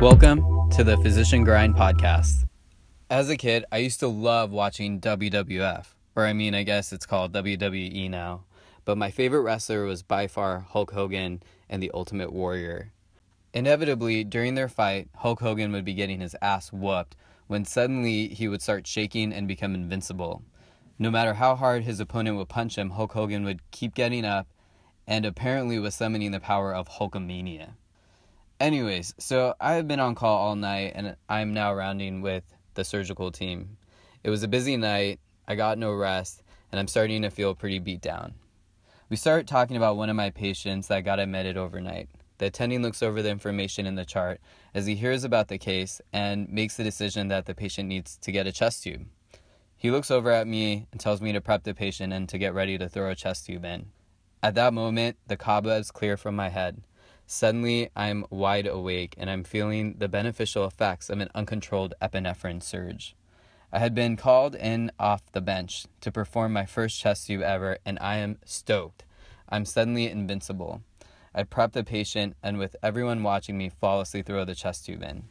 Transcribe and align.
Welcome 0.00 0.68
to 0.72 0.84
the 0.84 0.98
Physician 0.98 1.42
Grind 1.42 1.74
podcast. 1.74 2.44
As 3.08 3.30
a 3.30 3.36
kid, 3.36 3.64
I 3.72 3.78
used 3.78 3.98
to 4.00 4.08
love 4.08 4.50
watching 4.50 5.00
WWF, 5.00 5.86
or 6.14 6.26
I 6.26 6.34
mean, 6.34 6.54
I 6.54 6.64
guess 6.64 6.92
it's 6.92 7.06
called 7.06 7.32
WWE 7.32 8.10
now. 8.10 8.44
But 8.84 8.98
my 8.98 9.10
favorite 9.10 9.40
wrestler 9.40 9.86
was 9.86 10.02
by 10.02 10.26
far 10.26 10.66
Hulk 10.68 10.90
Hogan 10.92 11.42
and 11.70 11.82
the 11.82 11.90
Ultimate 11.94 12.30
Warrior. 12.30 12.92
Inevitably, 13.54 14.24
during 14.24 14.54
their 14.54 14.68
fight, 14.68 15.08
Hulk 15.16 15.40
Hogan 15.40 15.72
would 15.72 15.86
be 15.86 15.94
getting 15.94 16.20
his 16.20 16.36
ass 16.42 16.70
whooped 16.70 17.16
when 17.46 17.64
suddenly 17.64 18.28
he 18.28 18.48
would 18.48 18.60
start 18.60 18.86
shaking 18.86 19.32
and 19.32 19.48
become 19.48 19.74
invincible. 19.74 20.42
No 20.98 21.10
matter 21.10 21.32
how 21.32 21.56
hard 21.56 21.84
his 21.84 22.00
opponent 22.00 22.36
would 22.36 22.50
punch 22.50 22.76
him, 22.76 22.90
Hulk 22.90 23.12
Hogan 23.12 23.44
would 23.44 23.62
keep 23.70 23.94
getting 23.94 24.26
up 24.26 24.46
and 25.06 25.24
apparently 25.24 25.78
was 25.78 25.94
summoning 25.94 26.32
the 26.32 26.40
power 26.40 26.74
of 26.74 26.86
Hulkamania. 26.86 27.76
Anyways, 28.58 29.12
so 29.18 29.54
I 29.60 29.74
have 29.74 29.86
been 29.86 30.00
on 30.00 30.14
call 30.14 30.38
all 30.38 30.56
night 30.56 30.92
and 30.94 31.14
I'm 31.28 31.52
now 31.52 31.74
rounding 31.74 32.22
with 32.22 32.42
the 32.72 32.84
surgical 32.84 33.30
team. 33.30 33.76
It 34.24 34.30
was 34.30 34.42
a 34.42 34.48
busy 34.48 34.78
night, 34.78 35.20
I 35.46 35.56
got 35.56 35.76
no 35.76 35.92
rest, 35.92 36.42
and 36.72 36.80
I'm 36.80 36.88
starting 36.88 37.20
to 37.20 37.30
feel 37.30 37.54
pretty 37.54 37.78
beat 37.80 38.00
down. 38.00 38.32
We 39.10 39.16
start 39.16 39.46
talking 39.46 39.76
about 39.76 39.98
one 39.98 40.08
of 40.08 40.16
my 40.16 40.30
patients 40.30 40.88
that 40.88 41.04
got 41.04 41.20
admitted 41.20 41.58
overnight. 41.58 42.08
The 42.38 42.46
attending 42.46 42.80
looks 42.80 43.02
over 43.02 43.20
the 43.20 43.28
information 43.28 43.84
in 43.84 43.94
the 43.94 44.06
chart 44.06 44.40
as 44.74 44.86
he 44.86 44.94
hears 44.94 45.22
about 45.22 45.48
the 45.48 45.58
case 45.58 46.00
and 46.10 46.48
makes 46.48 46.78
the 46.78 46.84
decision 46.84 47.28
that 47.28 47.44
the 47.44 47.54
patient 47.54 47.90
needs 47.90 48.16
to 48.16 48.32
get 48.32 48.46
a 48.46 48.52
chest 48.52 48.84
tube. 48.84 49.04
He 49.76 49.90
looks 49.90 50.10
over 50.10 50.30
at 50.30 50.46
me 50.46 50.86
and 50.92 51.00
tells 51.00 51.20
me 51.20 51.32
to 51.34 51.42
prep 51.42 51.64
the 51.64 51.74
patient 51.74 52.10
and 52.10 52.26
to 52.30 52.38
get 52.38 52.54
ready 52.54 52.78
to 52.78 52.88
throw 52.88 53.10
a 53.10 53.14
chest 53.14 53.44
tube 53.44 53.66
in. 53.66 53.90
At 54.42 54.54
that 54.54 54.72
moment, 54.72 55.18
the 55.26 55.36
cobwebs 55.36 55.90
clear 55.90 56.16
from 56.16 56.34
my 56.34 56.48
head. 56.48 56.80
Suddenly, 57.26 57.90
I'm 57.96 58.24
wide 58.30 58.66
awake 58.66 59.14
and 59.18 59.28
I'm 59.28 59.42
feeling 59.42 59.96
the 59.98 60.08
beneficial 60.08 60.64
effects 60.64 61.10
of 61.10 61.20
an 61.20 61.28
uncontrolled 61.34 61.94
epinephrine 62.00 62.62
surge. 62.62 63.16
I 63.72 63.80
had 63.80 63.94
been 63.94 64.16
called 64.16 64.54
in 64.54 64.92
off 64.98 65.30
the 65.32 65.40
bench 65.40 65.86
to 66.02 66.12
perform 66.12 66.52
my 66.52 66.66
first 66.66 67.00
chest 67.00 67.26
tube 67.26 67.42
ever, 67.42 67.78
and 67.84 67.98
I 68.00 68.18
am 68.18 68.38
stoked. 68.44 69.04
I'm 69.48 69.64
suddenly 69.64 70.08
invincible. 70.08 70.82
I 71.34 71.42
prep 71.42 71.72
the 71.72 71.84
patient, 71.84 72.36
and 72.42 72.58
with 72.58 72.76
everyone 72.82 73.24
watching 73.24 73.58
me 73.58 73.68
flawlessly 73.68 74.22
throw 74.22 74.44
the 74.44 74.54
chest 74.54 74.86
tube 74.86 75.02
in. 75.02 75.24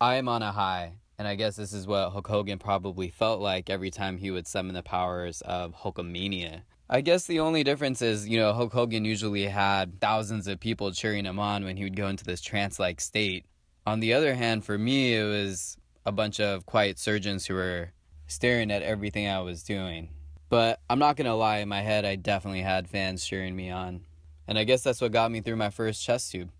I 0.00 0.14
am 0.14 0.28
on 0.28 0.42
a 0.42 0.52
high, 0.52 0.92
and 1.18 1.26
I 1.26 1.34
guess 1.34 1.56
this 1.56 1.72
is 1.72 1.86
what 1.86 2.10
Hulk 2.10 2.28
Hogan 2.28 2.58
probably 2.58 3.10
felt 3.10 3.40
like 3.40 3.68
every 3.68 3.90
time 3.90 4.18
he 4.18 4.30
would 4.30 4.46
summon 4.46 4.74
the 4.74 4.82
powers 4.82 5.40
of 5.42 5.74
Hulkamania. 5.74 6.62
I 6.90 7.02
guess 7.02 7.26
the 7.26 7.40
only 7.40 7.64
difference 7.64 8.00
is, 8.00 8.26
you 8.26 8.38
know, 8.38 8.54
Hulk 8.54 8.72
Hogan 8.72 9.04
usually 9.04 9.44
had 9.44 10.00
thousands 10.00 10.46
of 10.46 10.58
people 10.58 10.90
cheering 10.90 11.26
him 11.26 11.38
on 11.38 11.64
when 11.64 11.76
he 11.76 11.84
would 11.84 11.96
go 11.96 12.08
into 12.08 12.24
this 12.24 12.40
trance 12.40 12.78
like 12.78 13.00
state. 13.02 13.44
On 13.86 14.00
the 14.00 14.14
other 14.14 14.34
hand, 14.34 14.64
for 14.64 14.78
me, 14.78 15.14
it 15.14 15.24
was 15.24 15.76
a 16.06 16.12
bunch 16.12 16.40
of 16.40 16.64
quiet 16.64 16.98
surgeons 16.98 17.44
who 17.44 17.54
were 17.54 17.90
staring 18.26 18.70
at 18.70 18.82
everything 18.82 19.28
I 19.28 19.40
was 19.40 19.62
doing. 19.62 20.08
But 20.48 20.80
I'm 20.88 20.98
not 20.98 21.16
going 21.16 21.26
to 21.26 21.34
lie, 21.34 21.58
in 21.58 21.68
my 21.68 21.82
head, 21.82 22.06
I 22.06 22.16
definitely 22.16 22.62
had 22.62 22.88
fans 22.88 23.22
cheering 23.22 23.54
me 23.54 23.70
on. 23.70 24.00
And 24.46 24.58
I 24.58 24.64
guess 24.64 24.82
that's 24.82 25.02
what 25.02 25.12
got 25.12 25.30
me 25.30 25.42
through 25.42 25.56
my 25.56 25.68
first 25.68 26.02
chest 26.02 26.32
tube. 26.32 26.50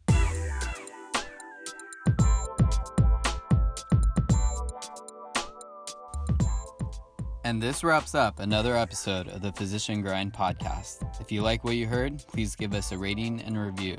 And 7.49 7.63
this 7.63 7.83
wraps 7.83 8.15
up 8.15 8.41
another 8.41 8.77
episode 8.77 9.27
of 9.29 9.41
the 9.41 9.53
Physician 9.53 10.03
Grind 10.03 10.35
podcast. 10.35 11.19
If 11.19 11.33
you 11.33 11.41
like 11.41 11.65
what 11.65 11.77
you 11.77 11.87
heard, 11.87 12.23
please 12.31 12.55
give 12.55 12.75
us 12.75 12.93
a 12.93 12.99
rating 12.99 13.41
and 13.41 13.57
review. 13.57 13.97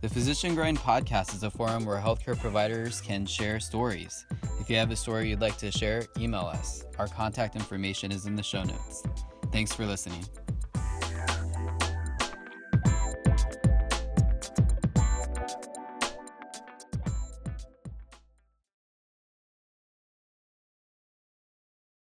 The 0.00 0.08
Physician 0.08 0.54
Grind 0.54 0.78
podcast 0.78 1.34
is 1.34 1.42
a 1.42 1.50
forum 1.50 1.84
where 1.84 2.00
healthcare 2.00 2.38
providers 2.38 3.02
can 3.02 3.26
share 3.26 3.60
stories. 3.60 4.24
If 4.58 4.70
you 4.70 4.76
have 4.76 4.90
a 4.90 4.96
story 4.96 5.28
you'd 5.28 5.42
like 5.42 5.58
to 5.58 5.70
share, 5.70 6.06
email 6.16 6.46
us. 6.46 6.86
Our 6.98 7.08
contact 7.08 7.56
information 7.56 8.10
is 8.10 8.24
in 8.24 8.36
the 8.36 8.42
show 8.42 8.62
notes. 8.62 9.02
Thanks 9.52 9.74
for 9.74 9.84
listening. 9.84 10.24